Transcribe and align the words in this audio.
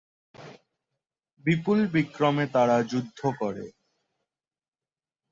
বিপুল 1.45 1.79
বিক্রমে 1.93 2.45
তারা 2.53 2.77
যুদ্ধ 2.83 3.19
করেন। 3.39 3.71